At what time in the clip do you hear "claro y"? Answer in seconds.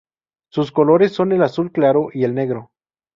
1.71-2.23